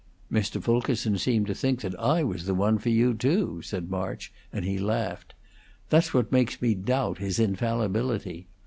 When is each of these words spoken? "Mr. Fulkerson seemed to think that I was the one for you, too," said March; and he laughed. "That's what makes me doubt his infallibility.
"Mr. 0.31 0.59
Fulkerson 0.59 1.15
seemed 1.15 1.45
to 1.45 1.53
think 1.53 1.81
that 1.81 1.93
I 1.99 2.23
was 2.23 2.47
the 2.47 2.55
one 2.55 2.79
for 2.79 2.89
you, 2.89 3.13
too," 3.13 3.61
said 3.61 3.91
March; 3.91 4.33
and 4.51 4.65
he 4.65 4.79
laughed. 4.79 5.35
"That's 5.89 6.11
what 6.11 6.31
makes 6.31 6.59
me 6.59 6.73
doubt 6.73 7.19
his 7.19 7.37
infallibility. 7.37 8.47